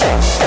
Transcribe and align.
Thanks. 0.00 0.43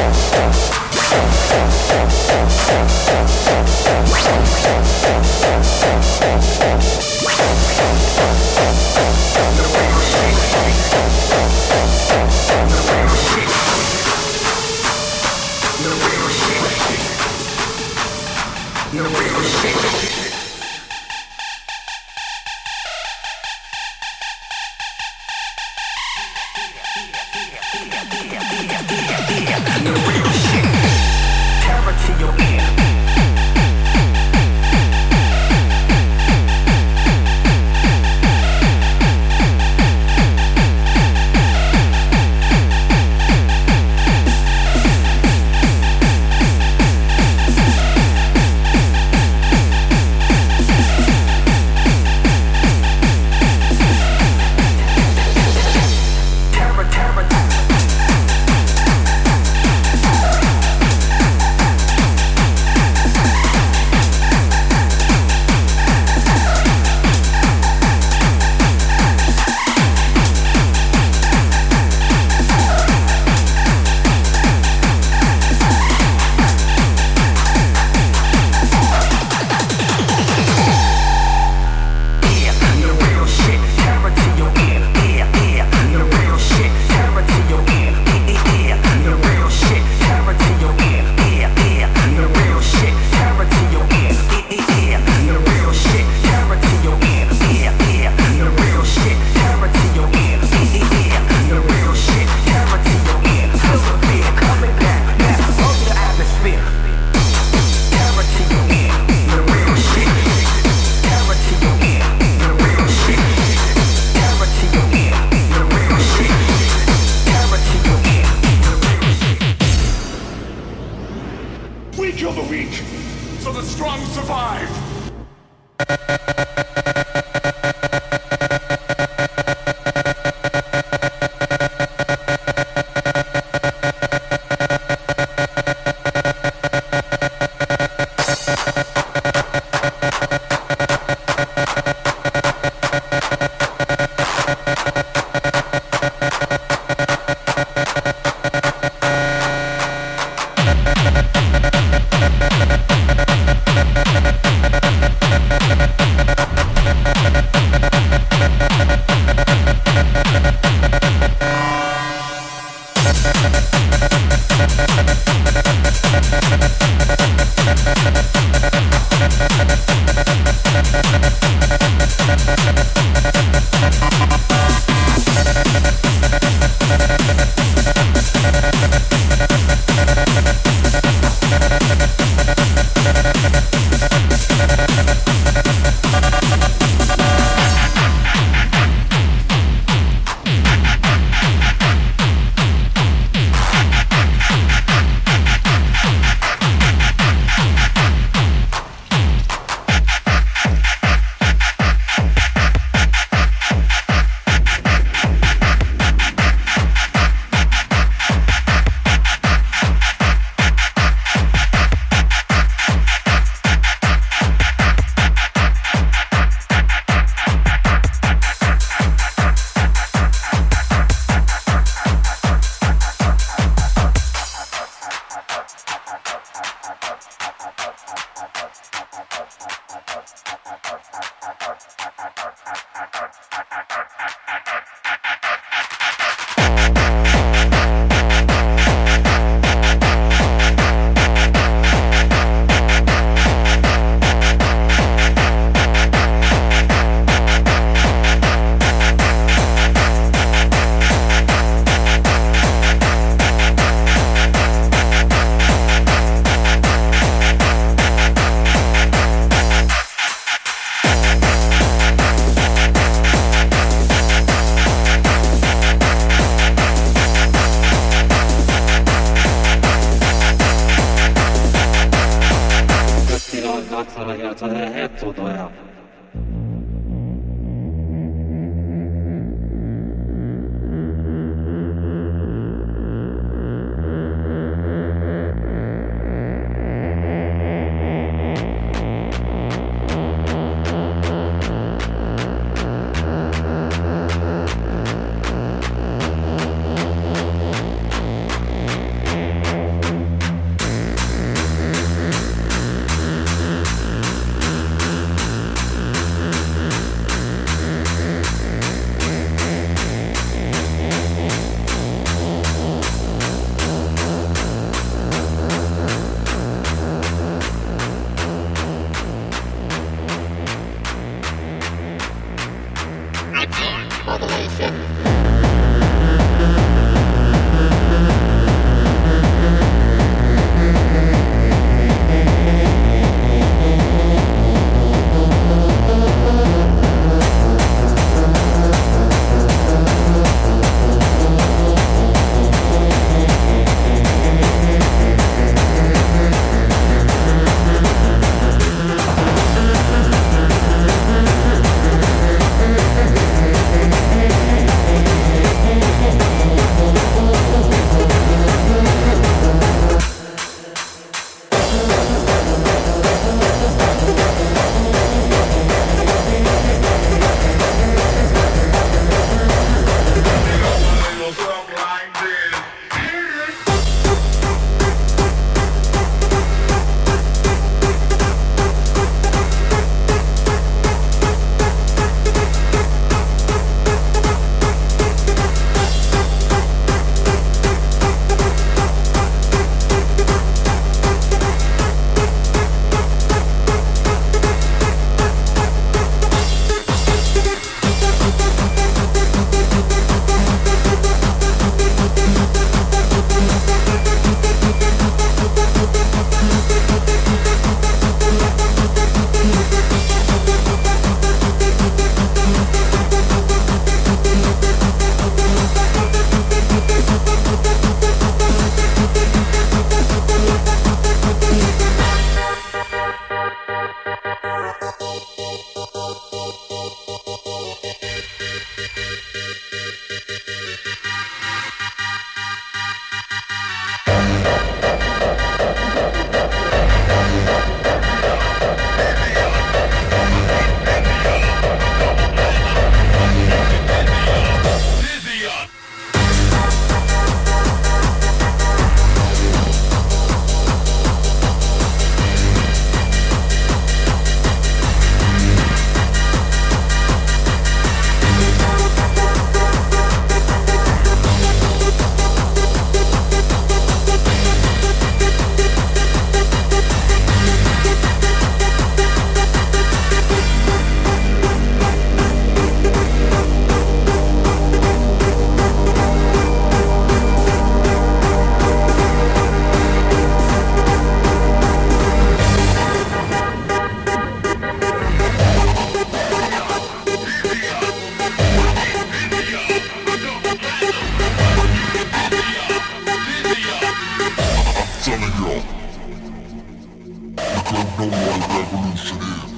don't 497.91 498.19
know 498.19 498.27
what 498.27 498.59
a 498.59 498.79
revolution 498.79 499.37
is. 499.37 499.71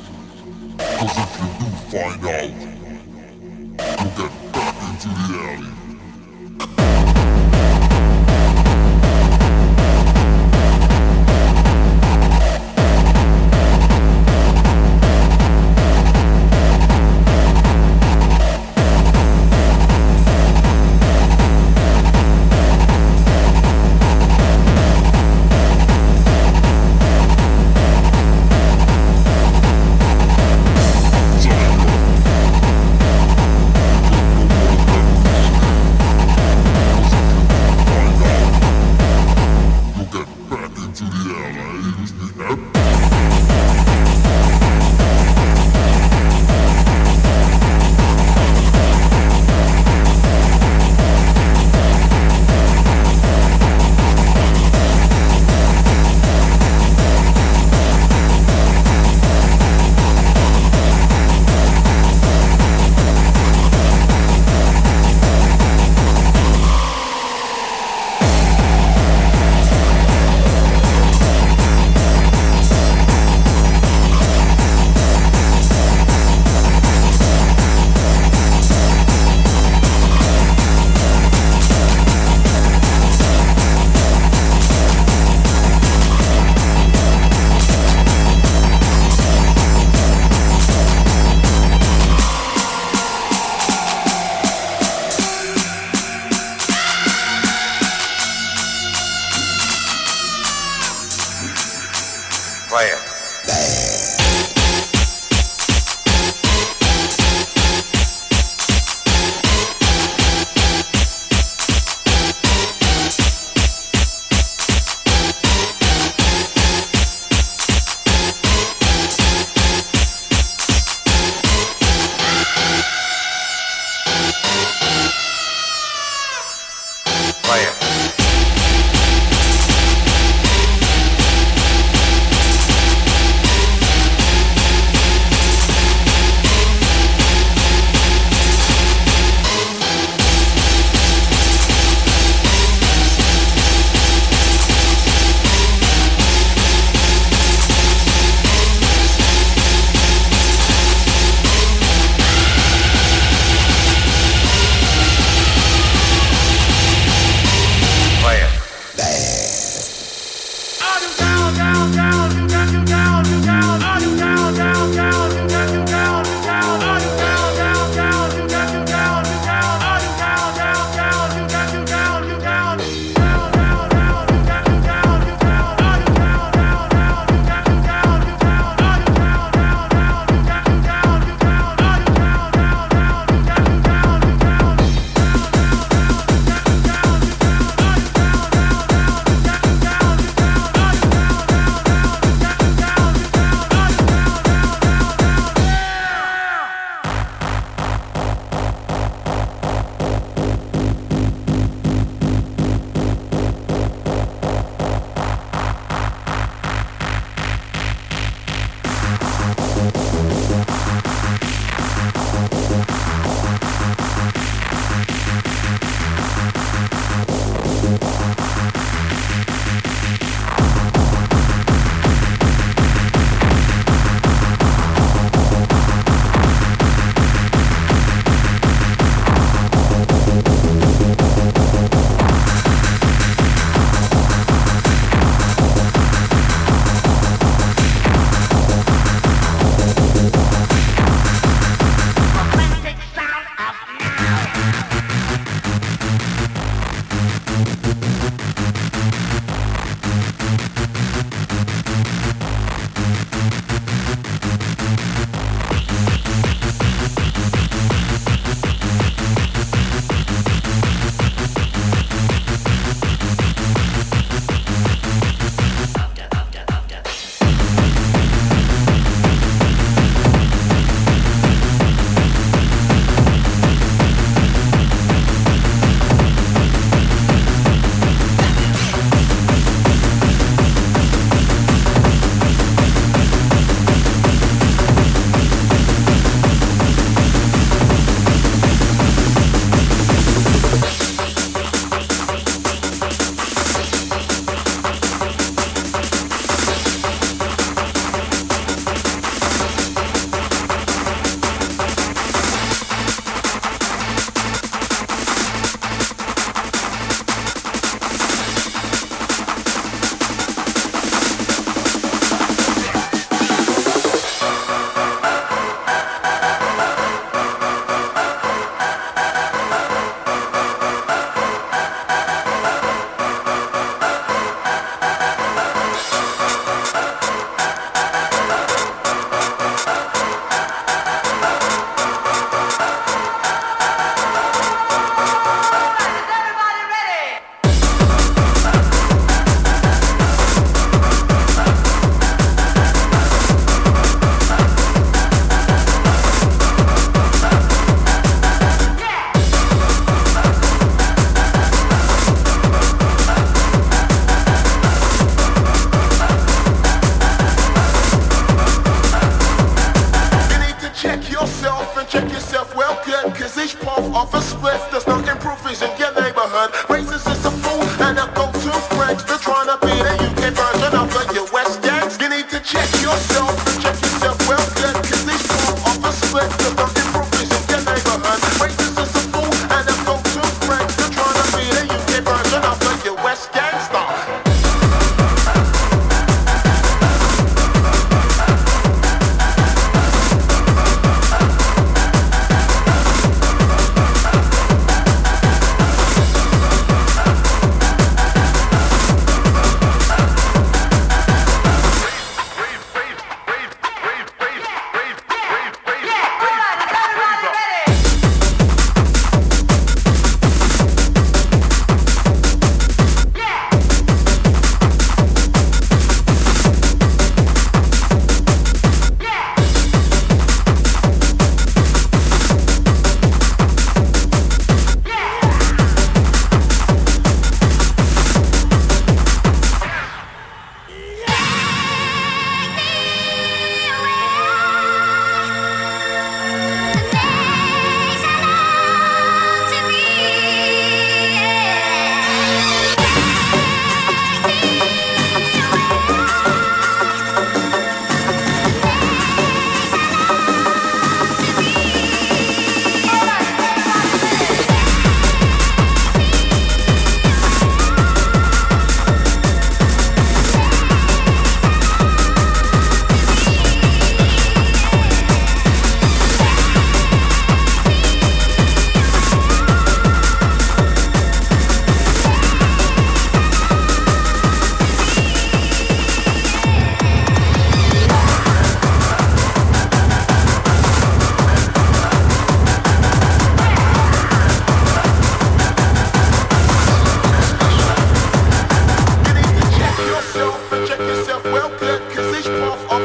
Cause 0.98 1.18
if 1.20 1.32
you 1.40 1.48
do 1.60 1.68
find 1.92 2.26
out, 2.26 2.52
you'll 4.00 4.16
get 4.18 4.34
back 4.54 4.76
into 4.90 5.10
the 5.10 5.38
alley. 5.40 5.79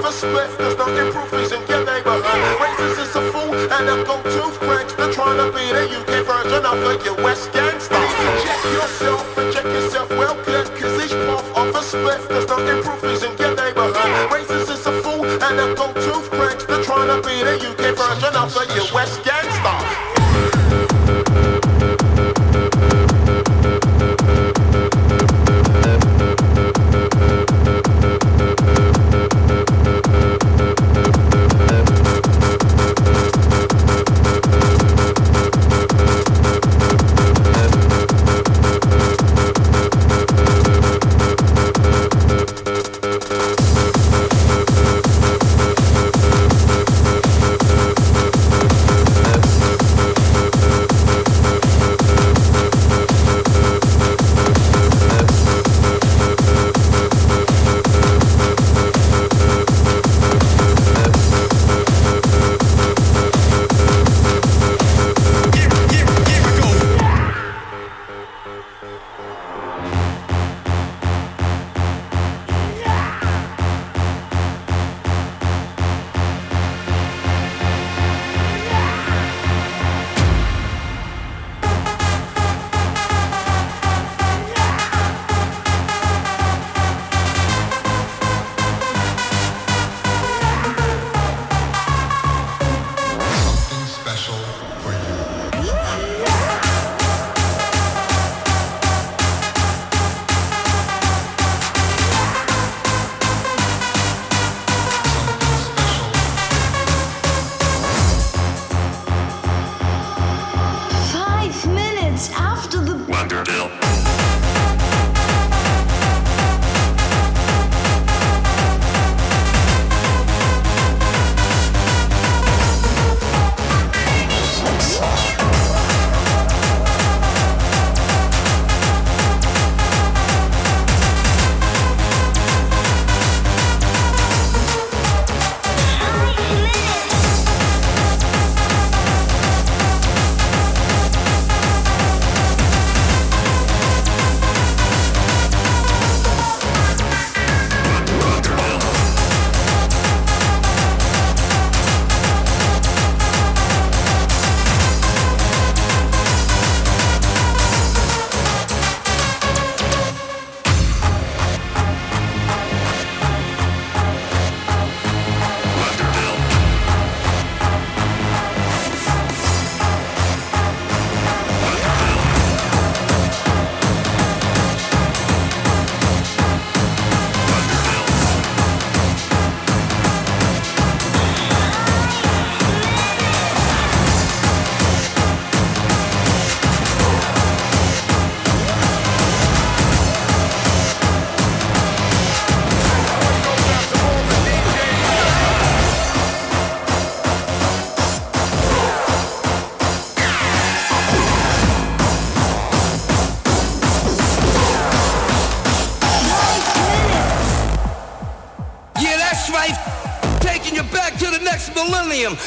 never 0.05 0.17
split, 0.17 0.59
there's 0.59 0.77
no 0.77 0.87
improvements 0.87 1.53
in 1.53 1.67
your 1.67 1.85
neighborhood. 1.85 2.25
Racist 2.61 2.99
is 3.01 3.17
a 3.17 3.23
fool 3.33 3.55
and 3.55 3.89
a 3.89 4.05
prig. 4.05 4.89
They're 4.97 5.13
trying 5.13 5.39
to 5.41 5.49
be 5.57 5.65
the 5.73 5.85
UK 5.97 6.27
version 6.29 6.65
of 6.67 6.77
the 6.85 6.95
US 7.25 7.49
gangster. 7.49 7.97
Check 8.45 8.65
yourself 8.77 9.39
and 9.39 9.53
check 9.53 9.65
yourself 9.65 10.11
well 10.11 10.37
good, 10.45 10.67
cause 10.77 11.05
each 11.05 11.17
month 11.25 11.49
of 11.57 11.75
a 11.75 11.83
split, 11.83 12.21
there's 12.29 12.49
no 12.49 12.59
improvements 12.69 13.23
in 13.23 13.33
your 13.39 13.57
neighborhood. 13.57 14.13
Racist 14.29 14.71
is 14.77 14.87
a 14.87 14.93
fool 15.01 15.25
and 15.25 15.61
a 15.61 15.75
prig. 16.29 16.59
They're 16.69 16.85
trying 16.85 17.09
to 17.09 17.27
be 17.27 17.41
the 17.41 17.57
UK 17.71 17.97
version 17.97 18.37
of 18.37 18.53
the 18.53 18.65
US 18.93 19.19
gangster. 19.25 20.24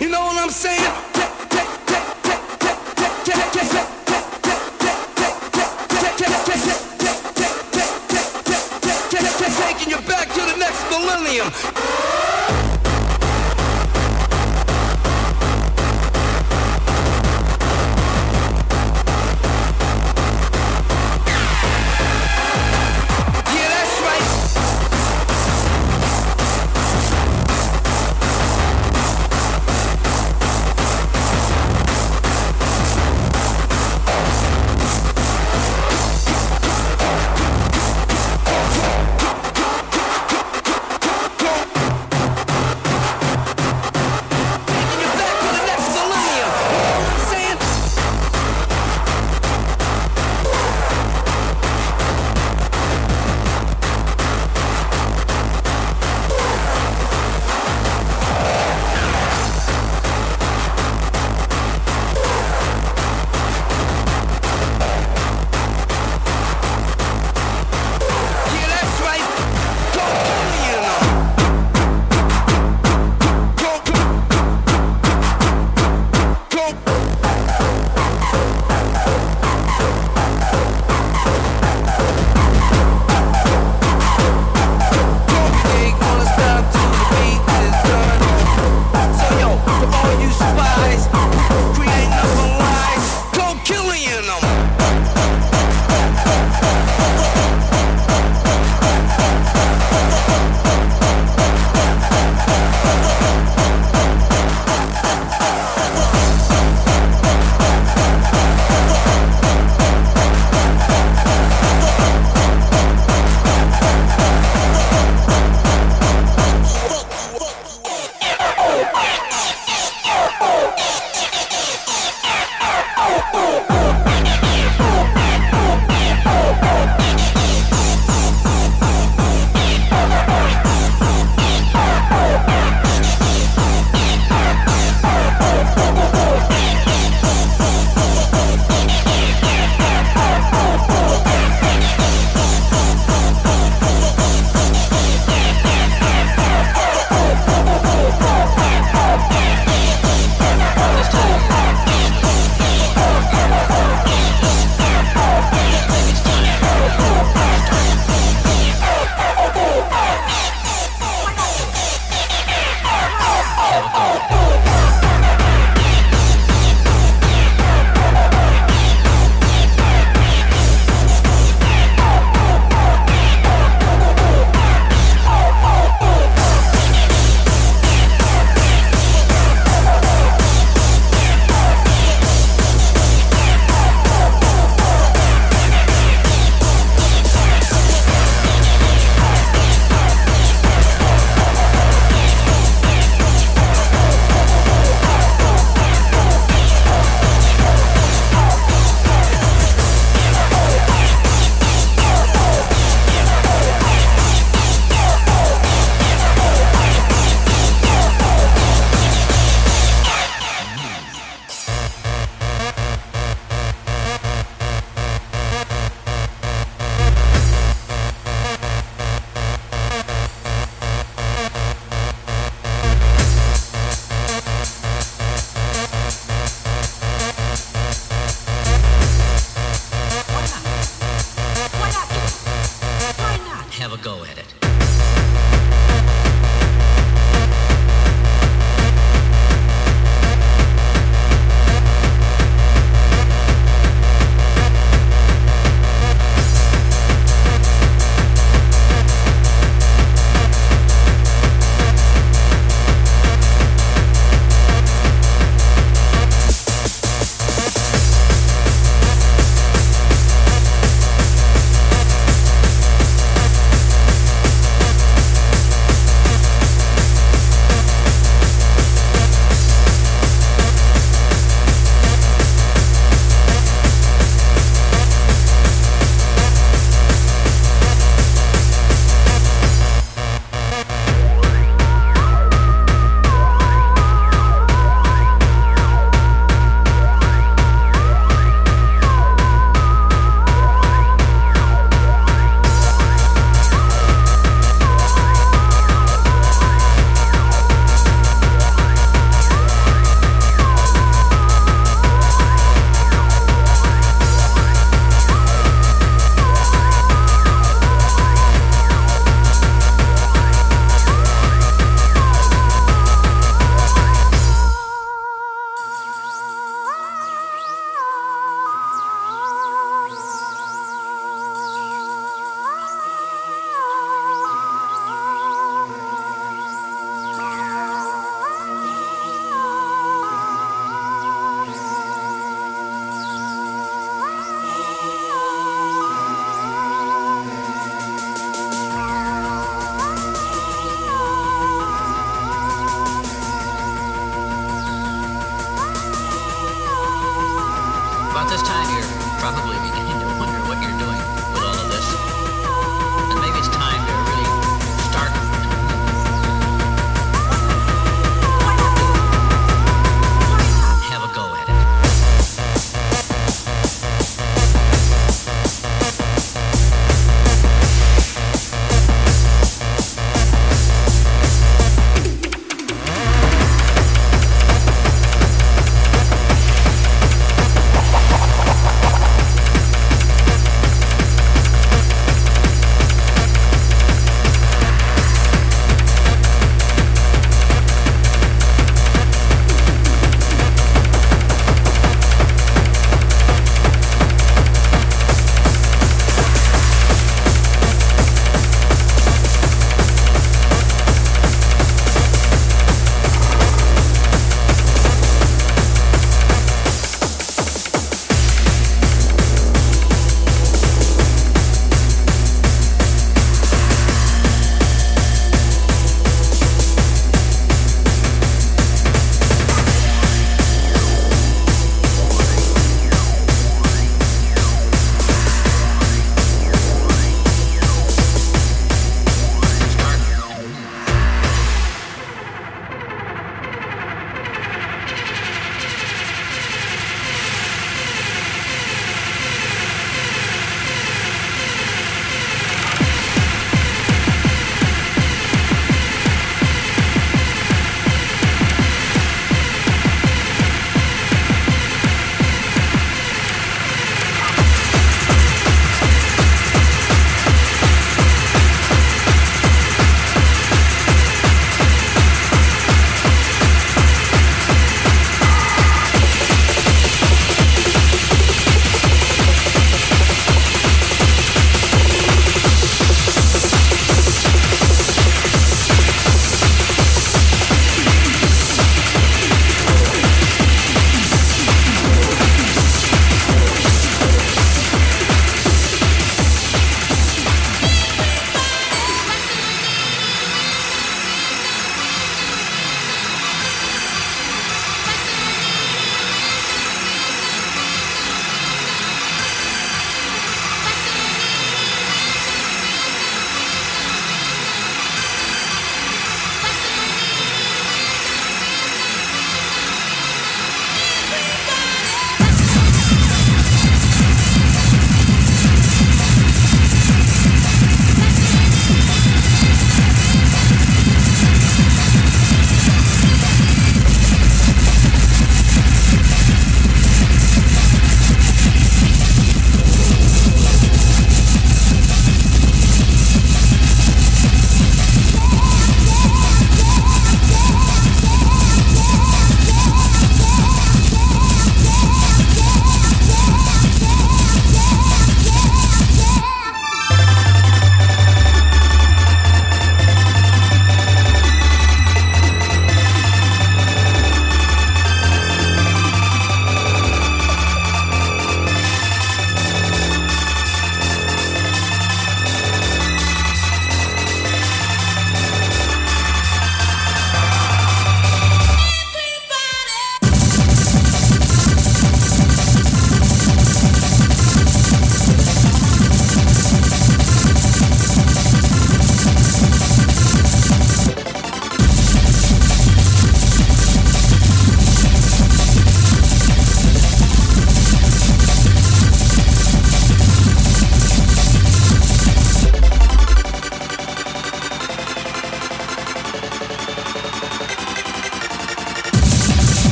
You 0.00 0.08
know 0.08 0.20
what 0.20 0.42
I'm 0.42 0.50
saying? 0.50 1.07